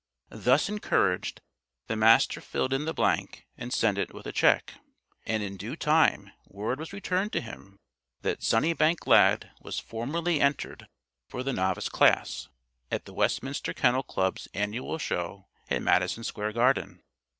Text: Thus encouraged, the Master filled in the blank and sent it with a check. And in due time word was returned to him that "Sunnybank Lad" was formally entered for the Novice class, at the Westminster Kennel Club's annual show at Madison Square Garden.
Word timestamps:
Thus 0.33 0.67
encouraged, 0.67 1.41
the 1.85 1.95
Master 1.95 2.41
filled 2.41 2.73
in 2.73 2.85
the 2.85 2.91
blank 2.93 3.45
and 3.55 3.71
sent 3.71 3.99
it 3.99 4.15
with 4.15 4.25
a 4.25 4.31
check. 4.31 4.73
And 5.27 5.43
in 5.43 5.57
due 5.57 5.75
time 5.75 6.31
word 6.47 6.79
was 6.79 6.91
returned 6.91 7.31
to 7.33 7.39
him 7.39 7.77
that 8.23 8.41
"Sunnybank 8.41 9.05
Lad" 9.05 9.51
was 9.61 9.77
formally 9.77 10.41
entered 10.41 10.87
for 11.27 11.43
the 11.43 11.53
Novice 11.53 11.87
class, 11.87 12.49
at 12.89 13.05
the 13.05 13.13
Westminster 13.13 13.75
Kennel 13.75 14.01
Club's 14.01 14.47
annual 14.55 14.97
show 14.97 15.45
at 15.69 15.83
Madison 15.83 16.23
Square 16.23 16.53
Garden. 16.53 17.03